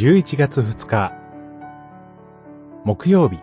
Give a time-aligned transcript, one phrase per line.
[0.00, 1.12] 11月2日。
[2.86, 3.38] 木曜日。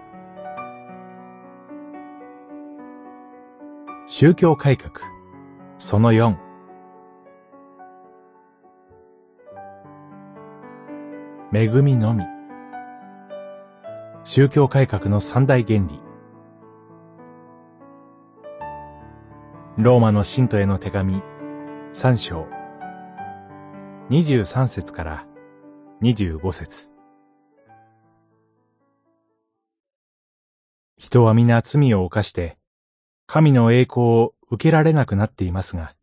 [4.07, 4.91] 宗教改革。
[5.77, 6.35] その4
[11.53, 12.23] 恵みのみ。
[14.23, 15.99] 宗教改革の三大原理。
[19.77, 21.21] ローマの信徒への手紙。
[21.93, 22.47] 三章。
[24.09, 25.36] 二十三節から。
[25.99, 26.91] 二十五節
[30.99, 32.59] 人は皆罪を犯して、
[33.25, 35.95] 神の栄光を受けられなくなっていますが、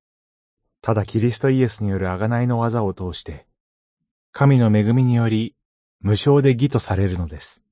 [0.82, 3.46] ただキリストイエスによる贖いの技を通して、
[4.32, 5.54] 神の恵みにより
[6.00, 7.62] 無償で義とされるのです。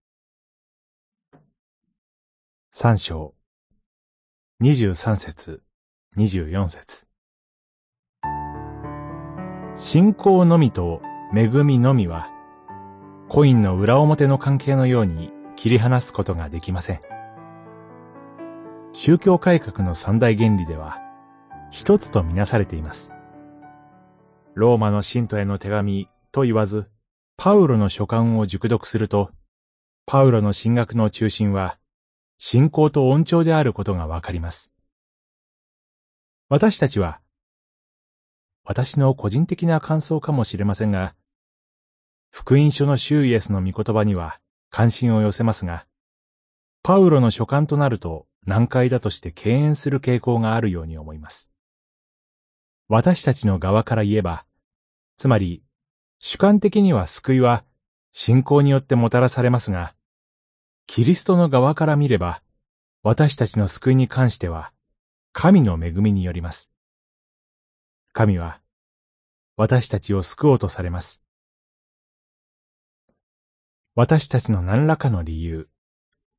[2.70, 3.34] 三章、
[4.60, 5.64] 二十三節、
[6.14, 7.08] 二十四節。
[9.74, 11.02] 信仰のみと
[11.34, 12.28] 恵みのみは、
[13.30, 17.00] コインの裏表の関係のように切り離すことができません。
[18.92, 20.98] 宗教改革の三大原理では、
[21.70, 23.14] 一つとみなされています。
[24.54, 26.90] ローマの信徒への手紙と言わず、
[27.38, 29.30] パウロの書簡を熟読すると、
[30.04, 31.78] パウロの神学の中心は、
[32.36, 34.70] 信仰と恩寵であることがわかります。
[36.50, 37.20] 私たちは、
[38.64, 41.14] 私の個人的な感想かもしれませんが、
[42.34, 45.86] 福音書のシイエスの御言葉には関心を寄せますが、
[46.82, 51.50] パウロの書簡となると難解だとして敬遠する傾向があるように思います。
[52.88, 54.46] 私たちの側から言えば、
[55.18, 55.62] つまり、
[56.20, 57.64] 主観的には救いは
[58.12, 59.94] 信仰によってもたらされますが、
[60.86, 62.42] キリストの側から見れば、
[63.02, 64.72] 私たちの救いに関しては、
[65.32, 66.72] 神の恵みによります。
[68.12, 68.60] 神は、
[69.56, 71.21] 私たちを救おうとされます。
[73.94, 75.68] 私たちの何らかの理由、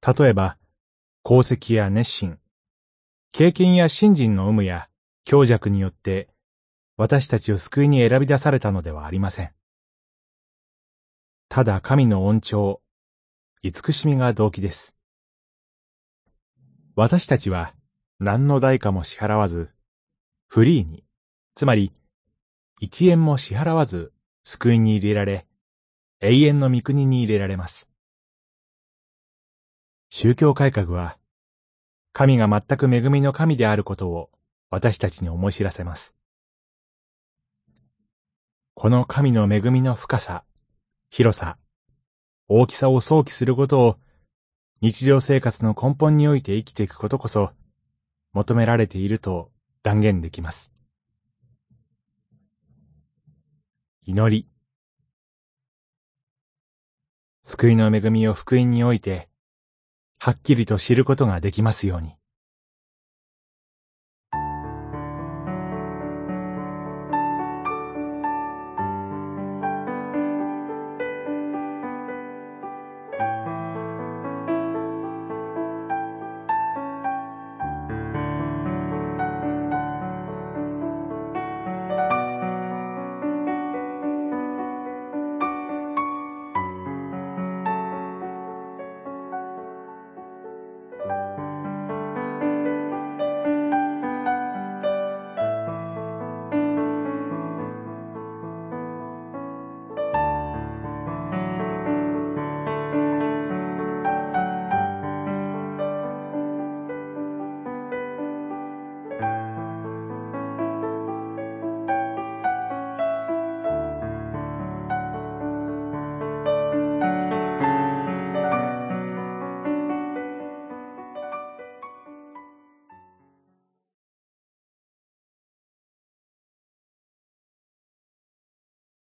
[0.02, 0.58] 例えば、
[1.24, 2.40] 功績や熱心、
[3.32, 4.90] 経験や信心の有無や
[5.24, 6.30] 強弱によって、
[6.98, 9.52] 私たちを救いに選び出されたのではありません。
[11.48, 12.82] ただ神の恩寵、
[13.62, 14.98] 慈しみが動機です。
[16.96, 17.76] 私たちは
[18.20, 19.70] 何の代価も支払わず、
[20.48, 21.04] フリーに、
[21.54, 21.92] つまり、
[22.80, 24.12] 一円も支払わず
[24.44, 25.46] 救いに入れられ、
[26.26, 27.90] 永遠の御国に入れられます。
[30.10, 31.18] 宗教改革は、
[32.14, 34.30] 神が全く恵みの神であることを
[34.70, 36.16] 私たちに思い知らせます。
[38.74, 40.46] この神の恵みの深さ、
[41.10, 41.58] 広さ、
[42.48, 44.00] 大きさを想起することを
[44.80, 47.52] 日常生活の根本において生きていくことこそ
[48.32, 49.52] 求められていると
[49.82, 50.72] 断言できます。
[54.06, 54.48] 祈り
[57.46, 59.28] 救いの恵みを福音において、
[60.18, 62.16] はっきりと知ることができますように。